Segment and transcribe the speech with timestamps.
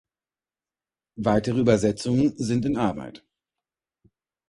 [1.19, 3.23] Weitere Übersetzungen sind in Arbeit.